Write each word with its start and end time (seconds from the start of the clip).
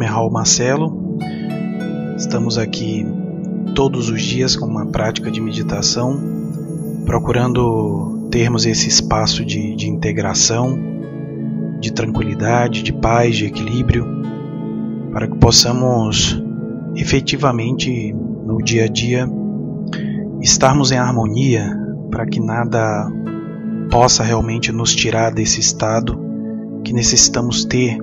nome 0.00 0.06
é 0.06 0.14
Raul 0.14 0.30
Marcelo, 0.30 1.18
estamos 2.16 2.56
aqui 2.56 3.06
todos 3.74 4.08
os 4.08 4.22
dias 4.22 4.56
com 4.56 4.64
uma 4.64 4.86
prática 4.86 5.30
de 5.30 5.42
meditação, 5.42 6.18
procurando 7.04 8.26
termos 8.30 8.64
esse 8.64 8.88
espaço 8.88 9.44
de, 9.44 9.76
de 9.76 9.90
integração, 9.90 10.78
de 11.80 11.92
tranquilidade, 11.92 12.82
de 12.82 12.94
paz, 12.94 13.36
de 13.36 13.44
equilíbrio, 13.44 14.06
para 15.12 15.28
que 15.28 15.36
possamos 15.36 16.42
efetivamente 16.96 18.10
no 18.46 18.56
dia 18.62 18.84
a 18.84 18.88
dia 18.88 19.28
estarmos 20.40 20.92
em 20.92 20.96
harmonia 20.96 21.76
para 22.10 22.24
que 22.24 22.40
nada 22.40 23.06
possa 23.90 24.22
realmente 24.22 24.72
nos 24.72 24.94
tirar 24.94 25.30
desse 25.30 25.60
estado 25.60 26.18
que 26.82 26.94
necessitamos 26.94 27.66
ter 27.66 27.98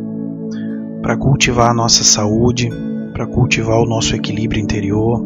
para 1.07 1.15
cultivar 1.15 1.71
a 1.71 1.73
nossa 1.73 2.03
saúde, 2.03 2.69
para 3.13 3.25
cultivar 3.25 3.79
o 3.79 3.85
nosso 3.85 4.13
equilíbrio 4.13 4.61
interior, 4.61 5.23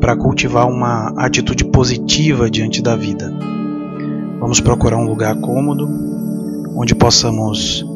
para 0.00 0.16
cultivar 0.16 0.66
uma 0.66 1.12
atitude 1.16 1.66
positiva 1.66 2.50
diante 2.50 2.82
da 2.82 2.96
vida. 2.96 3.32
Vamos 4.40 4.58
procurar 4.58 4.96
um 4.96 5.06
lugar 5.06 5.36
cômodo 5.36 5.88
onde 6.74 6.96
possamos 6.96 7.86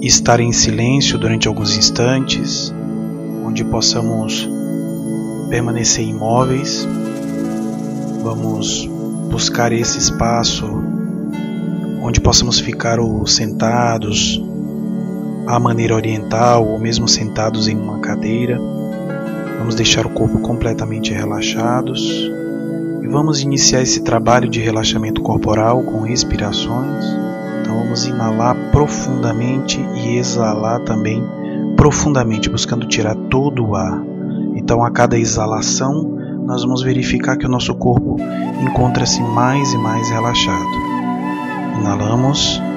estar 0.00 0.40
em 0.40 0.50
silêncio 0.50 1.18
durante 1.18 1.46
alguns 1.46 1.76
instantes, 1.76 2.74
onde 3.44 3.62
possamos 3.62 4.48
permanecer 5.50 6.08
imóveis. 6.08 6.88
Vamos 8.22 8.88
buscar 9.30 9.70
esse 9.70 9.98
espaço 9.98 10.64
onde 12.02 12.22
possamos 12.22 12.58
ficar 12.58 12.98
ou 12.98 13.26
sentados 13.26 14.42
à 15.48 15.58
maneira 15.58 15.94
oriental 15.94 16.66
ou 16.66 16.78
mesmo 16.78 17.08
sentados 17.08 17.68
em 17.68 17.76
uma 17.76 18.00
cadeira. 18.00 18.60
Vamos 19.58 19.74
deixar 19.74 20.04
o 20.04 20.10
corpo 20.10 20.38
completamente 20.40 21.12
relaxados 21.12 22.30
e 23.02 23.08
vamos 23.08 23.40
iniciar 23.40 23.80
esse 23.80 24.02
trabalho 24.02 24.48
de 24.48 24.60
relaxamento 24.60 25.22
corporal 25.22 25.82
com 25.82 26.02
respirações. 26.02 27.02
Então 27.62 27.78
vamos 27.78 28.06
inalar 28.06 28.54
profundamente 28.70 29.80
e 29.96 30.18
exalar 30.18 30.80
também 30.84 31.24
profundamente, 31.76 32.50
buscando 32.50 32.86
tirar 32.86 33.14
todo 33.14 33.68
o 33.68 33.74
ar. 33.74 34.02
Então 34.54 34.84
a 34.84 34.90
cada 34.90 35.18
exalação 35.18 36.14
nós 36.44 36.62
vamos 36.62 36.82
verificar 36.82 37.38
que 37.38 37.46
o 37.46 37.50
nosso 37.50 37.74
corpo 37.74 38.16
encontra-se 38.60 39.22
mais 39.22 39.72
e 39.72 39.78
mais 39.78 40.10
relaxado. 40.10 40.68
Inalamos. 41.80 42.67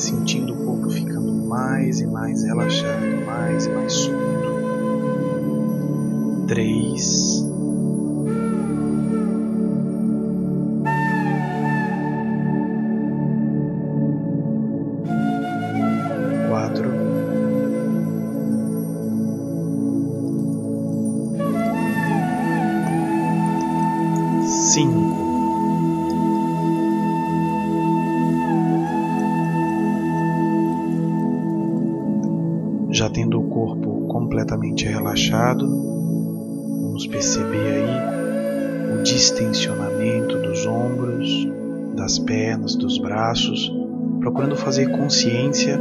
Sentindo 0.00 0.54
o 0.54 0.56
corpo 0.64 0.90
ficando 0.90 1.32
mais 1.32 2.00
e 2.00 2.06
mais 2.06 2.42
relaxado, 2.42 3.24
mais 3.26 3.66
e 3.66 3.70
mais 3.70 3.92
solto. 3.92 4.20
Três. 6.48 7.50
cinco, 24.70 25.19
perceber 37.10 37.56
aí 37.58 38.94
o 38.94 39.02
distensionamento 39.02 40.38
dos 40.38 40.66
ombros, 40.66 41.48
das 41.94 42.18
pernas, 42.18 42.74
dos 42.74 42.98
braços, 42.98 43.72
procurando 44.20 44.56
fazer 44.56 44.90
consciência 44.90 45.78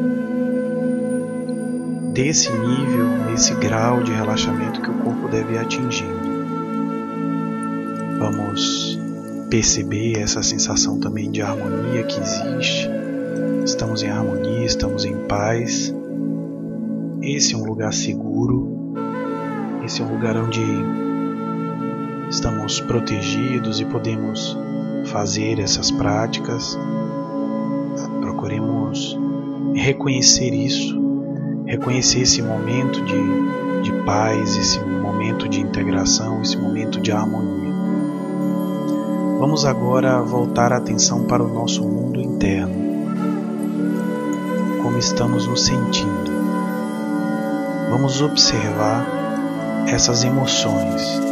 desse 2.13 2.51
nível, 2.51 3.07
desse 3.29 3.53
grau 3.55 4.03
de 4.03 4.11
relaxamento 4.11 4.81
que 4.81 4.89
o 4.89 4.93
corpo 4.95 5.27
deve 5.27 5.53
ir 5.53 5.59
atingindo. 5.59 6.29
Vamos 8.17 8.99
perceber 9.49 10.19
essa 10.19 10.43
sensação 10.43 10.99
também 10.99 11.31
de 11.31 11.41
harmonia 11.41 12.03
que 12.03 12.19
existe. 12.19 12.89
Estamos 13.63 14.03
em 14.03 14.09
harmonia, 14.09 14.65
estamos 14.65 15.05
em 15.05 15.15
paz. 15.27 15.93
Esse 17.21 17.53
é 17.53 17.57
um 17.57 17.65
lugar 17.65 17.93
seguro. 17.93 18.93
Esse 19.85 20.01
é 20.01 20.05
um 20.05 20.11
lugar 20.13 20.35
onde 20.35 20.61
estamos 22.29 22.79
protegidos 22.79 23.79
e 23.79 23.85
podemos 23.85 24.57
fazer 25.05 25.59
essas 25.59 25.91
práticas. 25.91 26.77
Procuremos 28.21 29.17
reconhecer 29.73 30.53
isso, 30.53 30.99
reconhecer 31.65 32.21
esse 32.21 32.41
momento 32.41 33.01
de, 33.03 33.81
de 33.81 33.91
paz, 34.03 34.55
esse 34.55 34.79
momento 34.79 35.47
de 35.49 35.59
integração, 35.59 36.41
esse 36.41 36.57
momento 36.57 36.99
de 36.99 37.11
harmonia. 37.11 37.73
Vamos 39.39 39.65
agora 39.65 40.21
voltar 40.21 40.73
a 40.73 40.77
atenção 40.77 41.23
para 41.23 41.43
o 41.43 41.47
nosso 41.47 41.81
mundo 41.83 42.19
interno. 42.19 42.89
Como 44.83 44.97
estamos 44.97 45.47
nos 45.47 45.65
sentindo. 45.65 46.29
Vamos 47.89 48.21
observar 48.21 49.05
essas 49.87 50.23
emoções, 50.23 51.28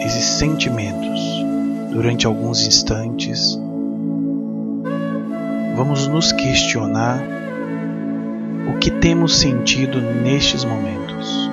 esses 0.00 0.24
sentimentos 0.24 1.20
durante 1.92 2.26
alguns 2.26 2.66
instantes. 2.66 3.58
Vamos 5.76 6.06
nos 6.08 6.32
questionar 6.32 7.22
o 8.68 8.78
que 8.78 8.90
temos 8.90 9.36
sentido 9.36 10.00
nestes 10.00 10.64
momentos. 10.64 11.47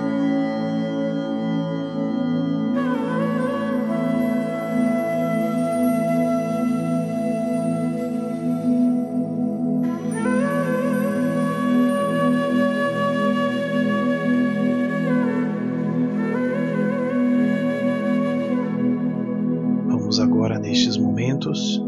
Vamos 20.06 20.20
agora, 20.20 20.60
nestes 20.60 20.98
momentos, 20.98 21.82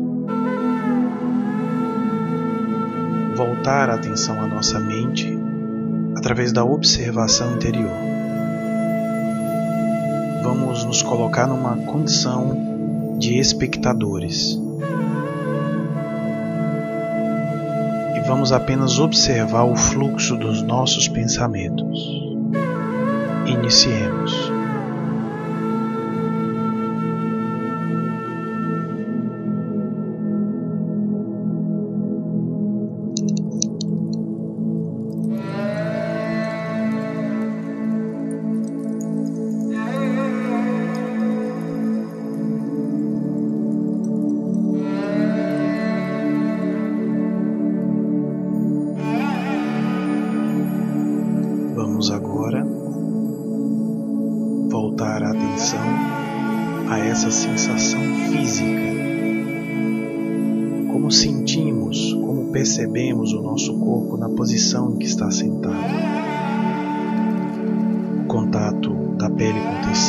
voltar 3.36 3.92
a 3.92 3.94
atenção 3.94 4.42
à 4.42 4.48
nossa 4.48 4.80
mente 4.80 5.38
através 6.16 6.52
da 6.52 6.66
observação 6.66 7.54
interior. 7.54 7.94
Vamos 10.42 10.84
nos 10.84 11.04
colocar 11.04 11.46
numa 11.46 11.78
condição 11.78 13.18
de 13.20 13.38
espectadores. 13.38 14.60
E 18.16 18.20
vamos 18.28 18.52
apenas 18.52 18.98
observar 18.98 19.66
o 19.66 19.76
fluxo 19.76 20.36
dos 20.36 20.64
nossos 20.64 21.08
pensamentos. 21.08 22.00
Iniciemos. 23.46 24.57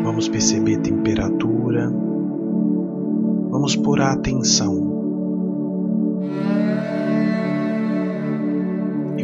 Vamos 0.02 0.28
perceber 0.28 0.78
temperatura. 0.78 1.90
Vamos 3.50 3.76
pôr 3.76 4.00
a 4.00 4.12
atenção 4.12 4.94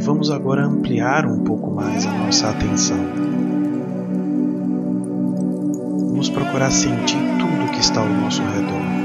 E 0.00 0.02
vamos 0.02 0.31
agora 0.31 0.64
ampliar 0.64 1.26
um 1.26 1.40
pouco 1.40 1.70
mais 1.70 2.06
a 2.06 2.10
nossa 2.10 2.48
atenção. 2.48 2.96
Vamos 6.08 6.31
procurar 6.31 6.70
sentir 6.70 7.19
tudo 7.38 7.70
que 7.70 7.81
está 7.81 8.00
ao 8.00 8.08
nosso 8.08 8.40
redor. 8.40 9.00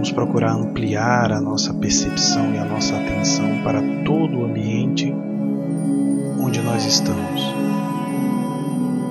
Vamos 0.00 0.12
procurar 0.12 0.52
ampliar 0.54 1.30
a 1.30 1.42
nossa 1.42 1.74
percepção 1.74 2.54
e 2.54 2.58
a 2.58 2.64
nossa 2.64 2.96
atenção 2.96 3.62
para 3.62 3.82
todo 4.02 4.38
o 4.38 4.44
ambiente 4.46 5.14
onde 6.40 6.58
nós 6.62 6.86
estamos. 6.86 7.42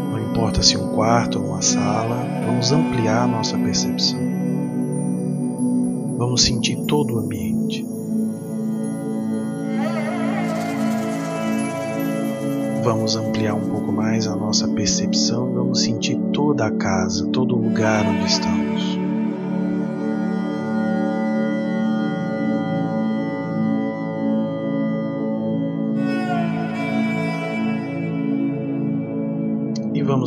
Não 0.10 0.20
importa 0.32 0.64
se 0.64 0.76
um 0.78 0.96
quarto 0.96 1.38
ou 1.38 1.50
uma 1.50 1.62
sala, 1.62 2.26
vamos 2.44 2.72
ampliar 2.72 3.26
a 3.26 3.28
nossa 3.28 3.56
percepção. 3.56 4.20
Vamos 6.18 6.42
sentir 6.42 6.78
todo 6.88 7.18
o 7.18 7.20
ambiente. 7.20 7.86
Vamos 12.84 13.16
ampliar 13.16 13.54
um 13.54 13.70
pouco 13.70 13.92
mais 13.92 14.26
a 14.26 14.36
nossa 14.36 14.68
percepção, 14.68 15.54
vamos 15.54 15.84
sentir 15.84 16.18
toda 16.34 16.66
a 16.66 16.72
casa, 16.72 17.28
todo 17.28 17.56
o 17.56 17.62
lugar 17.62 18.04
onde 18.08 18.26
estamos. 18.26 18.99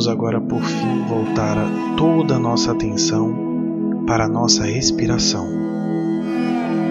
Vamos 0.03 0.07
agora, 0.07 0.41
por 0.41 0.61
fim, 0.61 1.03
voltar 1.07 1.57
a 1.57 1.95
toda 1.95 2.35
a 2.35 2.39
nossa 2.39 2.71
atenção 2.71 4.03
para 4.05 4.25
a 4.25 4.27
nossa 4.27 4.65
respiração, 4.65 5.47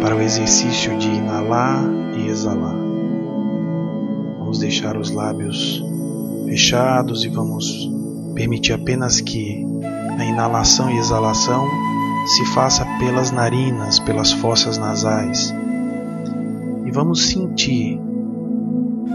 para 0.01 0.17
o 0.17 0.21
exercício 0.21 0.97
de 0.97 1.09
inalar 1.09 1.85
e 2.17 2.29
exalar. 2.29 2.75
Vamos 4.39 4.61
deixar 4.61 4.97
os 4.97 5.11
lábios 5.11 5.85
fechados 6.47 7.25
e 7.25 7.29
vamos 7.29 7.91
permitir 8.35 8.73
apenas 8.73 9.21
que 9.21 9.63
a 10.19 10.25
inalação 10.25 10.91
e 10.91 10.97
exalação 10.97 11.69
se 12.37 12.47
faça 12.55 12.87
pelas 12.99 13.31
narinas, 13.31 13.99
pelas 13.99 14.33
fossas 14.33 14.79
nasais. 14.79 15.55
E 16.87 16.91
vamos 16.91 17.27
sentir 17.27 18.01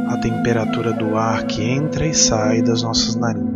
a 0.08 0.18
temperatura 0.18 0.94
do 0.94 1.18
ar 1.18 1.46
que 1.46 1.64
entra 1.64 2.06
e 2.06 2.14
sai 2.14 2.62
das 2.62 2.84
nossas 2.84 3.16
narinas. 3.16 3.47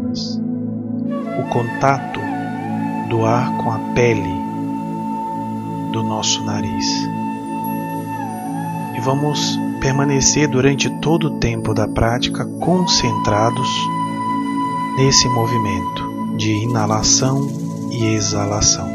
Contato 1.51 2.21
do 3.09 3.25
ar 3.25 3.57
com 3.57 3.71
a 3.71 3.77
pele 3.94 4.33
do 5.92 6.01
nosso 6.01 6.42
nariz. 6.45 7.09
E 8.95 9.01
vamos 9.01 9.59
permanecer 9.81 10.48
durante 10.48 10.89
todo 11.01 11.25
o 11.25 11.39
tempo 11.39 11.74
da 11.74 11.89
prática 11.89 12.45
concentrados 12.45 13.68
nesse 14.95 15.27
movimento 15.27 16.38
de 16.38 16.53
inalação 16.53 17.45
e 17.92 18.06
exalação. 18.13 18.88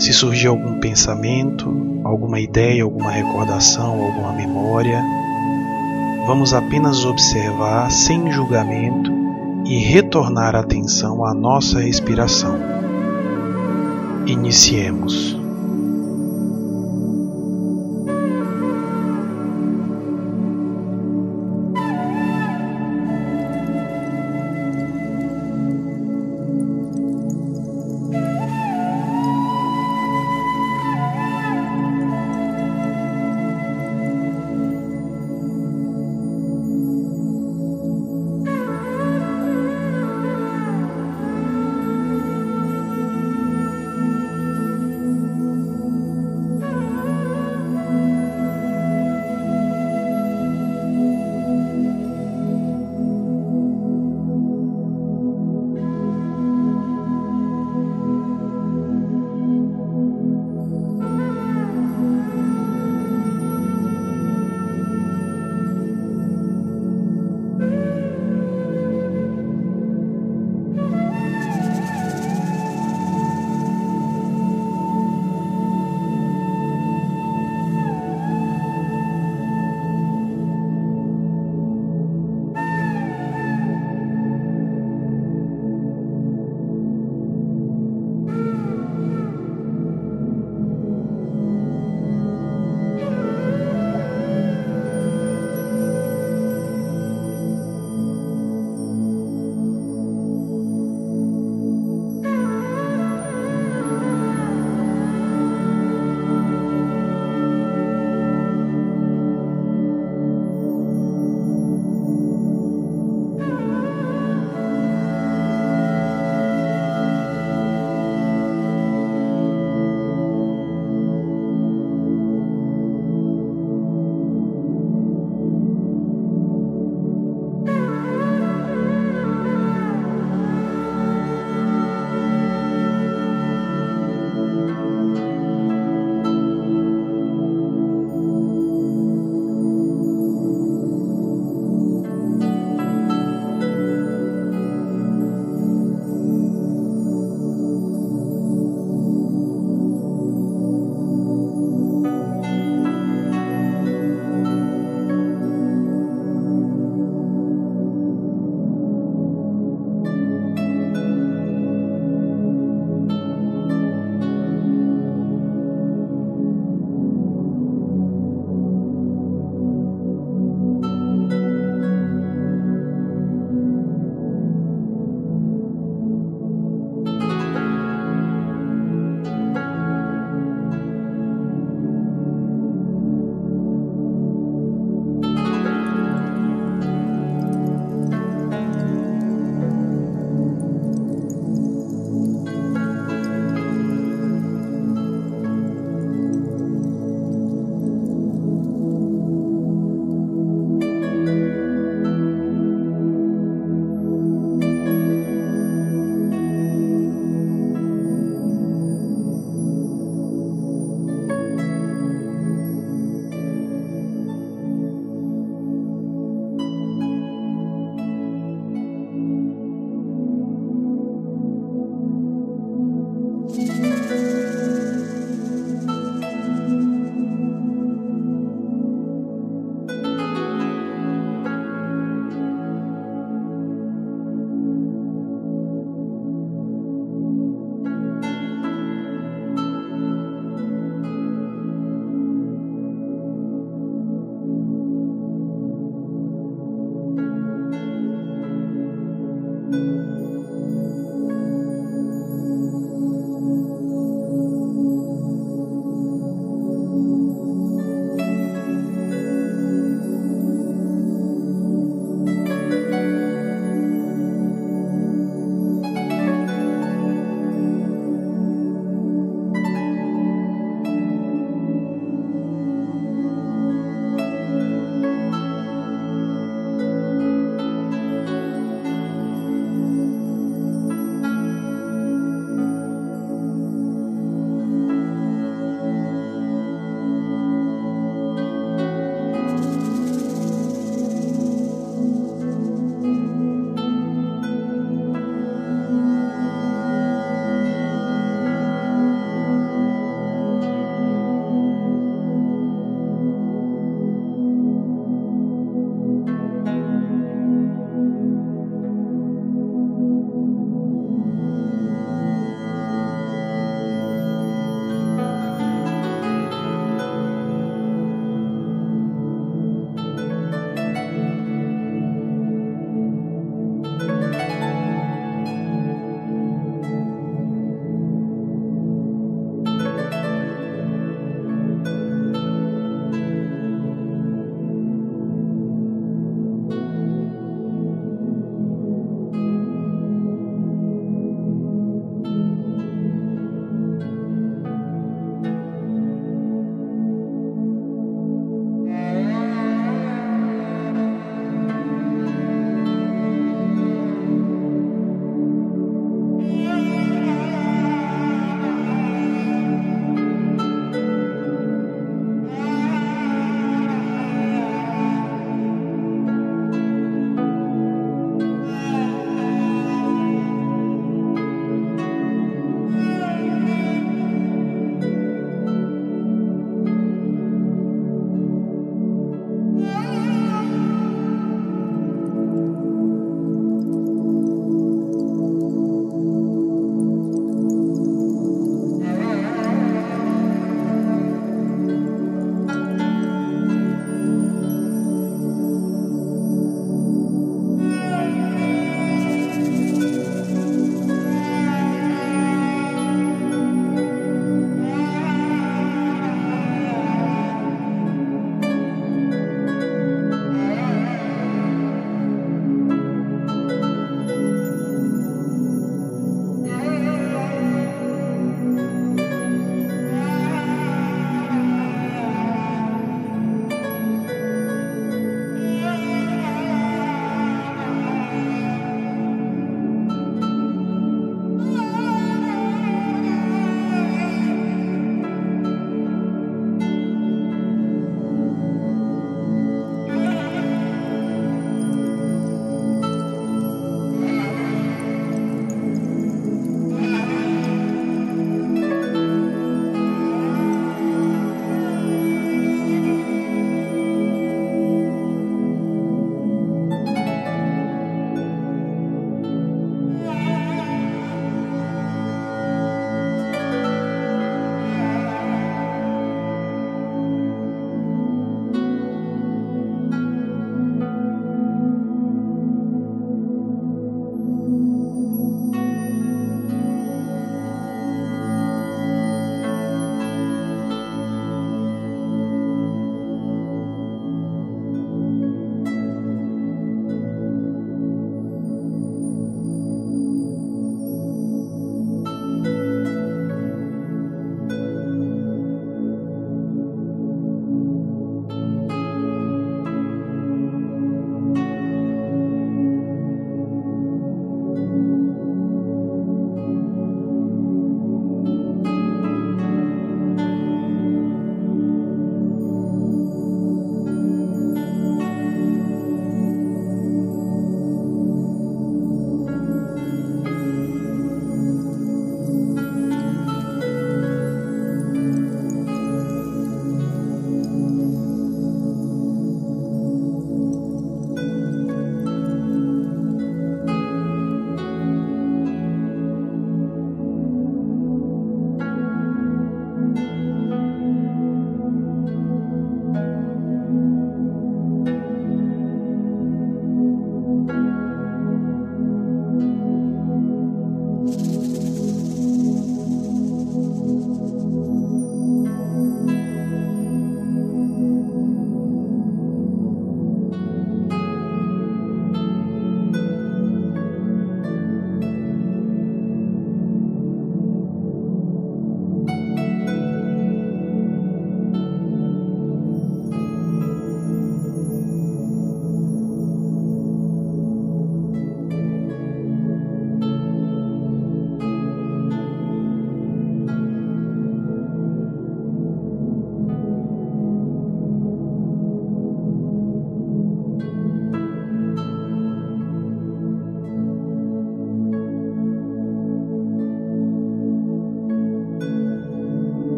Se 0.00 0.12
surgir 0.12 0.48
algum 0.48 0.80
pensamento, 0.80 2.02
alguma 2.02 2.40
ideia, 2.40 2.82
alguma 2.82 3.12
recordação, 3.12 4.02
alguma 4.02 4.32
memória, 4.32 5.00
vamos 6.26 6.52
apenas 6.52 7.04
observar 7.04 7.88
sem 7.92 8.32
julgamento 8.32 9.19
e 9.70 9.78
retornar 9.78 10.56
a 10.56 10.60
atenção 10.60 11.24
à 11.24 11.32
nossa 11.32 11.78
respiração. 11.78 12.58
Iniciemos. 14.26 15.39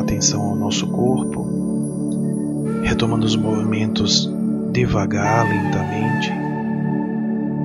Atenção 0.00 0.42
ao 0.42 0.56
nosso 0.56 0.86
corpo, 0.86 1.46
retomando 2.82 3.26
os 3.26 3.36
movimentos 3.36 4.30
devagar, 4.72 5.48
lentamente 5.48 6.32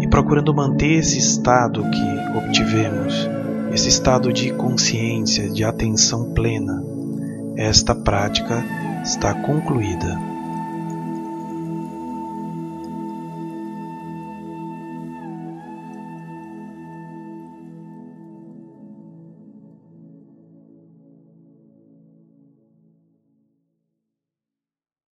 e 0.02 0.08
procurando 0.08 0.54
manter 0.54 1.00
esse 1.00 1.18
estado 1.18 1.84
que 1.90 2.38
obtivemos, 2.38 3.30
esse 3.74 3.90
estado 3.90 4.32
de 4.32 4.52
consciência, 4.54 5.50
de 5.50 5.64
atenção 5.64 6.34
plena. 6.34 6.84
Esta 7.56 7.96
prática 7.96 8.64
está 9.04 9.34
concluída. 9.34 10.27